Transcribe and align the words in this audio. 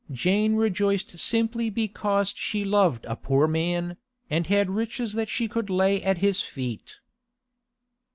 Jane 0.11 0.55
rejoiced 0.55 1.19
simply 1.19 1.69
because 1.69 2.33
she 2.35 2.65
loved 2.65 3.05
a 3.05 3.15
poor 3.15 3.47
man, 3.47 3.97
and 4.31 4.47
had 4.47 4.67
riches 4.71 5.13
that 5.13 5.29
she 5.29 5.47
could 5.47 5.69
lay 5.69 6.01
at 6.01 6.17
his 6.17 6.41
feet. 6.41 6.97